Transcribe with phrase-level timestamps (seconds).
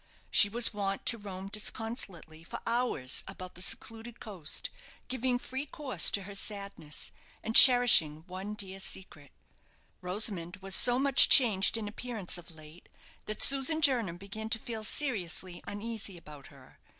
[0.31, 4.71] She was wont to roam disconsolately for hours about the secluded coast,
[5.09, 7.11] giving free course to her sadness,
[7.43, 9.31] and cherishing one dear secret.
[10.01, 12.89] Rosamond was so much changed in appearance of late
[13.27, 16.79] that Susan Jernam began to feel seriously uneasy about her.